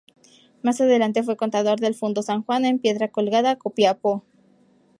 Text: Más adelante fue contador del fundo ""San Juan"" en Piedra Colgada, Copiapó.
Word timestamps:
Más 0.63 0.81
adelante 0.81 1.21
fue 1.21 1.37
contador 1.37 1.79
del 1.79 1.93
fundo 1.93 2.23
""San 2.23 2.41
Juan"" 2.41 2.65
en 2.65 2.79
Piedra 2.79 3.09
Colgada, 3.11 3.57
Copiapó. 3.57 4.23